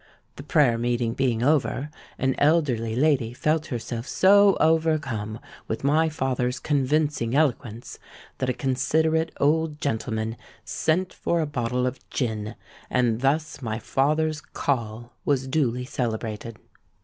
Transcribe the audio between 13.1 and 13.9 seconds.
thus my